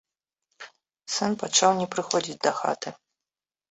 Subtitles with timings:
[1.17, 2.89] Сын пачаў не прыходзіць дахаты.